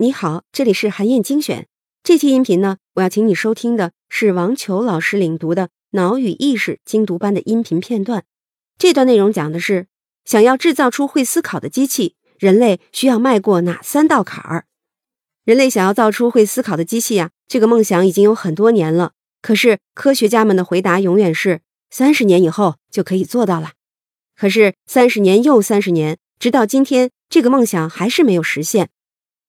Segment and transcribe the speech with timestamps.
[0.00, 1.66] 你好，这里是韩燕精选。
[2.04, 8.24] 这期音频呢，我要请你收听的是王球老师领读的《脑与意识》精读班的音频片段。
[8.78, 9.88] 这段内容讲的是，
[10.24, 14.66] 想要制造出会思考的机器，人类需要迈过哪三道坎儿？
[15.44, 19.12] 人类想要造出会思考的机器呀，这个梦想已经有很多年了。
[19.42, 21.60] 可是科学家们的回答永远是
[21.90, 23.72] 三十年以后就可以做到了。
[24.36, 28.88] 可是三十年又三十年，直到今天，这个梦想还是没有实现。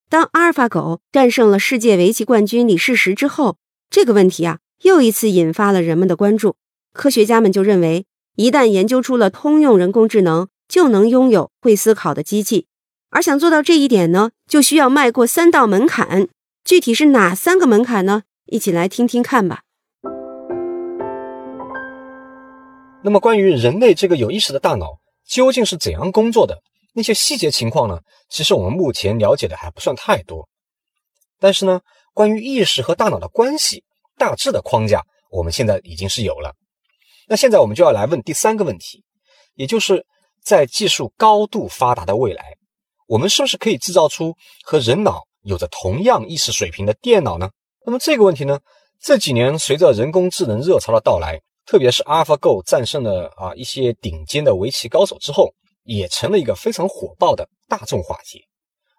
[0.10, 3.58] 当阿尔法狗战胜了世界围棋冠军李世石之后，
[3.90, 6.56] 这个问题啊，又一次引发了人们的关注。
[6.94, 12.66] 科学家们就认为，一旦研究出了通用人工智能，就能拥有会思考的机器。
[13.12, 16.28] 而想做到这一点呢，就需要迈过三道门槛。
[16.66, 18.24] 具体是哪三个门槛呢？
[18.48, 19.62] 一起来听听看吧。
[23.04, 26.62] 那么，关于人类这个有意识的大脑究竟是怎样工作的？
[26.94, 28.00] 那些细节情况呢？
[28.30, 30.48] 其实我们目前了解的还不算太多。
[31.40, 31.80] 但是呢，
[32.14, 33.84] 关于意识和大脑的关系，
[34.18, 36.54] 大致的框架我们现在已经是有了。
[37.28, 39.04] 那现在我们就要来问第三个问题，
[39.54, 40.06] 也就是
[40.44, 42.56] 在技术高度发达的未来，
[43.08, 47.50] 我们是不是可以制造出和人脑有着同样意识水平的电脑呢？
[47.86, 48.60] 那么这个问题呢，
[49.00, 55.54] 这几年随着人工智能热潮的到来，特别是 AlphaGo 战胜了啊一些顶尖的围棋高手之后。
[55.98, 58.46] 也成了一个非常火爆的大众话题，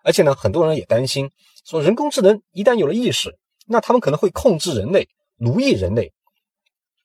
[0.03, 1.31] 而且呢，很多人也担心
[1.65, 3.39] 说，人工智能一旦有了意识，
[3.69, 6.13] 那他们可能会控制人类、奴役人类。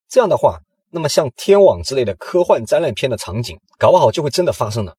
[0.10, 4.98] 这样的话，那么像天网之类的科幻灾难片的场景，搞不好就会真的发生了。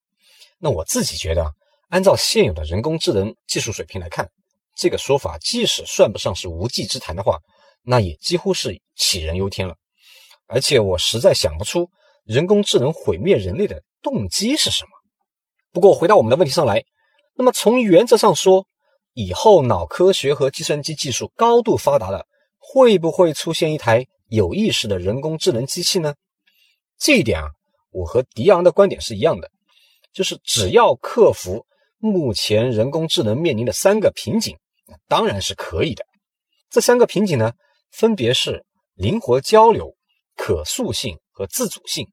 [0.61, 1.53] 那我自己觉得，
[1.89, 4.31] 按照现有的人工智能技术水平来看，
[4.77, 7.41] 这个说法即使算不上是无稽之谈的话，
[7.83, 9.75] 那也几乎是杞人忧天了。
[10.47, 11.91] 而且我实在想不出
[12.25, 13.83] 人工智能毁灭人类的。
[14.07, 14.91] 动机是什么？
[15.73, 16.85] 不过回到我们的问题上来，
[17.35, 18.65] 那么从原则上说，
[19.15, 22.25] 以后脑科学和计算机技术高度发达了，
[22.57, 26.15] 会不会出现一台有意识的人工智能机器呢？
[27.01, 27.49] 这一点啊，
[27.91, 29.51] 我和迪昂的观点是一样的，
[30.13, 31.67] 就是只要克服
[31.99, 34.57] 目前人工智能面临的三个瓶颈，
[35.09, 36.07] 当然是可以的。
[36.71, 37.53] 这三个瓶颈呢，
[37.91, 38.65] 分别是
[38.95, 39.97] 灵活交流、
[40.37, 42.07] 可塑性和自主性。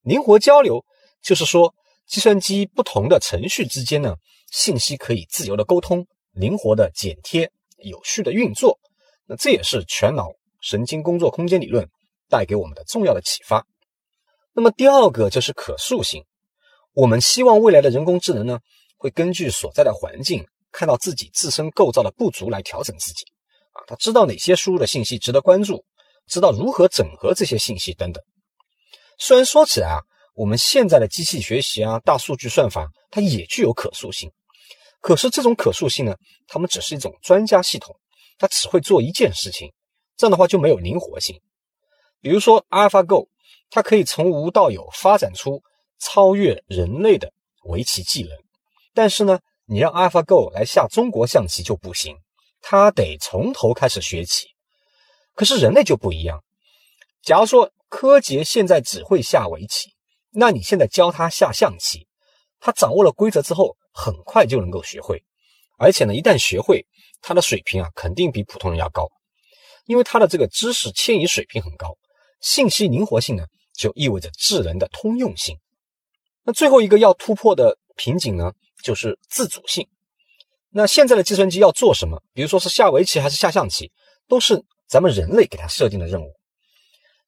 [0.00, 0.82] 灵活交流。
[1.22, 1.72] 就是说，
[2.06, 4.16] 计算机不同的程序之间呢，
[4.50, 7.50] 信息可以自由的沟通，灵活的剪贴，
[7.84, 8.78] 有序的运作。
[9.26, 10.28] 那这也是全脑
[10.62, 11.86] 神经工作空间理论
[12.28, 13.64] 带给我们的重要的启发。
[14.52, 16.24] 那么第二个就是可塑性。
[16.94, 18.58] 我们希望未来的人工智能呢，
[18.96, 23.24] 会根据所在的环境，看到自己自身构造的不足来调整自己。
[23.72, 25.84] 啊，他知道哪些输入的信息值得关注，
[26.26, 28.24] 知道如何整合这些信息等等。
[29.18, 30.00] 虽然说起来啊。
[30.40, 34.32] 我们现在的机器学习啊，大数据算法，它也具有可塑性。
[35.02, 36.16] 可是这种可塑性呢，
[36.48, 37.94] 它们只是一种专家系统，
[38.38, 39.70] 它只会做一件事情，
[40.16, 41.38] 这样的话就没有灵活性。
[42.22, 43.28] 比如说 AlphaGo，
[43.68, 45.62] 它可以从无到有发展出
[45.98, 47.30] 超越人类的
[47.64, 48.32] 围棋技能。
[48.94, 52.16] 但是呢，你让 AlphaGo 来下中国象棋就不行，
[52.62, 54.46] 它得从头开始学棋。
[55.34, 56.42] 可是人类就不一样，
[57.22, 59.90] 假如说柯洁现在只会下围棋。
[60.32, 62.06] 那你现在教他下象棋，
[62.60, 65.22] 他掌握了规则之后，很快就能够学会。
[65.76, 66.86] 而且呢，一旦学会，
[67.20, 69.08] 他的水平啊，肯定比普通人要高，
[69.86, 71.96] 因为他的这个知识迁移水平很高。
[72.40, 75.58] 信息灵活性呢，就意味着智能的通用性。
[76.44, 78.52] 那最后一个要突破的瓶颈呢，
[78.82, 79.88] 就是自主性。
[80.70, 82.22] 那现在的计算机要做什么？
[82.32, 83.90] 比如说是下围棋还是下象棋，
[84.28, 86.32] 都是咱们人类给他设定的任务。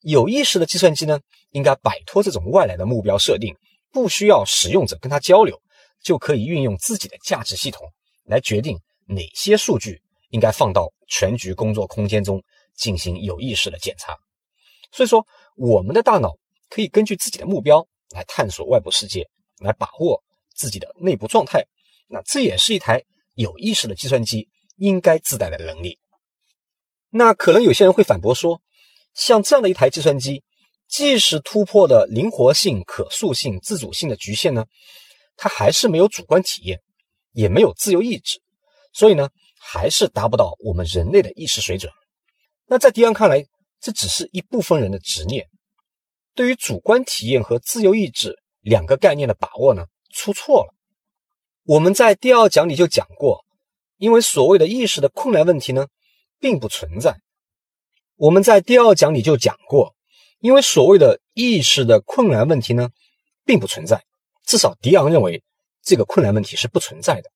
[0.02, 1.20] 有意识的计算机呢，
[1.50, 3.54] 应该摆脱这种外来的目标设定，
[3.92, 5.60] 不需要使用者跟它交流，
[6.02, 7.86] 就可以运用自己的价值系统
[8.24, 12.42] 来决定哪些数据应该放到全局工作空间中
[12.74, 14.16] 进行有意识的检查。
[14.90, 15.24] 所以说，
[15.56, 16.32] 我们的大脑
[16.68, 19.28] 可以根据自己的目标来探索外部世界，
[19.60, 20.22] 来把握
[20.54, 21.64] 自己的内部状态。
[22.08, 25.98] 那这也是一台有意识的计算机应该自带的能力。
[27.10, 28.61] 那可能有些人会反驳说。
[29.14, 30.42] 像这样的一台计算机，
[30.88, 34.64] 即使突破了灵活性、可塑性、自主性的局限呢，
[35.36, 36.80] 它还是没有主观体验，
[37.32, 38.40] 也没有自由意志，
[38.92, 39.28] 所以呢，
[39.58, 41.92] 还是达不到我们人类的意识水准。
[42.66, 43.44] 那在迪安看来，
[43.80, 45.46] 这只是一部分人的执念，
[46.34, 50.74] 对于主观体验和自由意志两个概念的把握呢，出错了。
[51.64, 53.44] 我们在第二讲里就讲过，
[53.98, 55.86] 因为所谓的意识的困难问题呢，
[56.40, 57.16] 并不存在。
[58.22, 59.96] 我们在第二讲里就讲过，
[60.38, 62.88] 因为所谓的意识的困难问题呢，
[63.44, 64.00] 并不存在。
[64.46, 65.42] 至少迪昂认为
[65.82, 67.28] 这个困难问题是不存在的。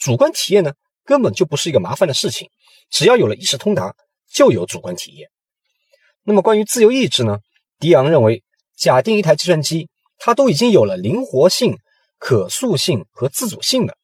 [0.00, 0.72] 主观体验呢，
[1.04, 2.48] 根本就不是一个麻烦的事情，
[2.88, 3.94] 只要有了意识通达，
[4.32, 5.28] 就有主观体验。
[6.22, 7.40] 那么关于自由意志呢？
[7.78, 8.42] 迪昂认为，
[8.74, 11.76] 假定一台计算机它都已经有了灵活性、
[12.18, 13.98] 可塑性和自主性的，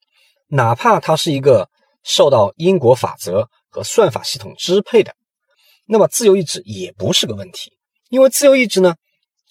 [0.49, 1.71] 哪怕它是一个
[2.05, 5.15] 受到因果法则和算法系统支配的，
[5.89, 7.73] 那么自由意志也不是个问题，
[8.11, 8.95] 因为自由意志呢，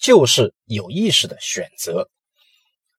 [0.00, 2.08] 就是有意识的选择，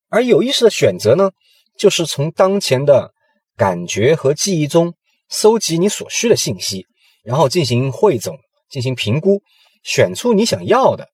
[0.08, 1.30] 而有意识的选择呢，
[1.76, 3.12] 就是从当前的。
[3.56, 4.94] 感觉和记忆中
[5.28, 6.86] 搜集你所需的信息，
[7.22, 8.38] 然后进行汇总、
[8.70, 9.42] 进行评估，
[9.82, 11.10] 选出你想要的，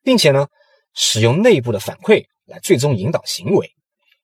[0.00, 0.46] 并且呢，
[0.94, 3.72] 使用内部的反馈来最终引导行为。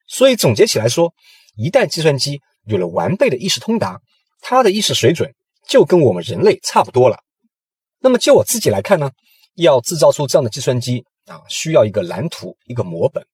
[0.06, 1.12] 所以总结起来说，
[1.56, 4.00] 一旦计算机有了完备的意识通达，
[4.40, 5.34] 它的意识水准
[5.70, 7.16] 就跟我们人类差不多了。
[8.00, 9.08] 那么就我自己来看呢，
[9.54, 13.24] 要制造出这样的计算机啊，需要一个蓝图、一个模本。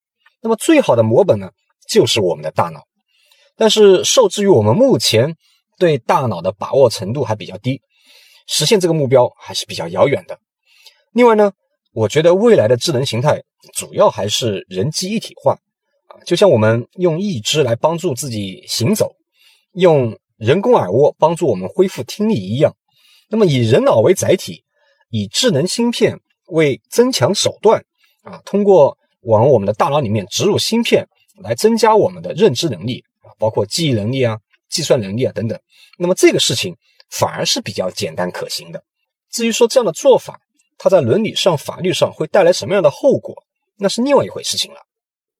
[0.42, 1.50] 那么最好的模本呢，
[1.88, 2.82] 就是我们的大脑。
[3.56, 5.34] 但是受制于我们目前
[5.78, 7.80] 对大脑的把握程度还比较低，
[8.46, 10.38] 实现这个目标还是比较遥远的。
[11.12, 11.50] 另外呢，
[11.94, 13.42] 我觉得未来的智能形态
[13.72, 15.54] 主要还是人机一体化
[16.08, 19.10] 啊，就像我们用义肢来帮助自己行走，
[19.72, 22.74] 用人工耳蜗帮助我们恢复听力一样。
[23.28, 24.64] 那么以人脑为载体，
[25.10, 27.84] 以智能芯片为增强手段
[28.22, 31.06] 啊，通过往我们的大脑里面植入芯片
[31.42, 33.32] 来增加我们的认知能力啊。
[33.38, 34.38] 包括记忆能力啊、
[34.68, 35.58] 计算能力啊等等，
[35.98, 36.76] 那么这个事情
[37.10, 38.82] 反而是比较简单可行的。
[39.30, 40.40] 至于说这样的做法，
[40.78, 43.34] 它在伦理上、法律上会带来什么样的后果，
[43.78, 44.80] 那是另外一回事情了。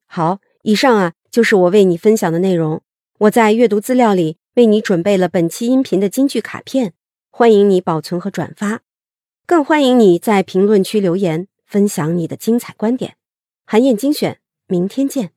[0.06, 2.82] 好，以上啊就是我为你分享的内容。
[3.18, 6.94] 我在阅读资料里为你准备了本期音频的金句卡片，
[7.30, 8.80] 欢迎你保存和转发，
[9.46, 13.16] 更欢迎你在评论区留言分享你的精彩观点。
[13.66, 15.35] 韩燕精选，明天见。